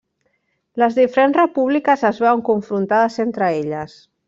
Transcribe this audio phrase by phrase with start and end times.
[0.83, 3.97] Les diferents repúbliques es veuen confrontades entre elles.